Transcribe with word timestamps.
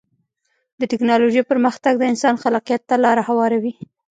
د 0.79 0.81
ټکنالوجۍ 0.91 1.41
پرمختګ 1.51 1.93
د 1.97 2.03
انسان 2.11 2.35
خلاقیت 2.43 2.81
ته 2.89 2.95
لاره 3.03 3.23
هواروي. 3.29 3.73